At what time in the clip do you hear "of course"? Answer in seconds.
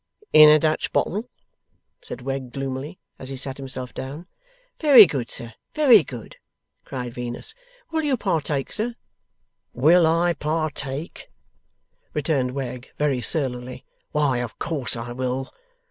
14.39-14.95